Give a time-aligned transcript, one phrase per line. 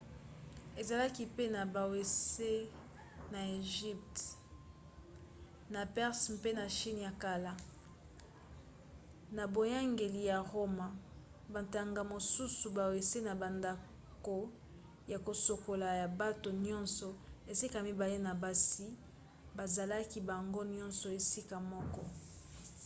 [0.81, 2.51] ezalaki pe na bawese
[3.33, 4.23] na egypte
[5.73, 7.53] na perse mpe na chine ya kala.
[9.37, 10.87] na boyangeli ya roma
[11.53, 14.37] bantango mosusu bawese na bandako
[15.11, 17.07] ya kosukola ya bato nyonso
[17.51, 18.85] esika mibale na basi
[19.57, 22.03] bazalaki bango nyonso esika moko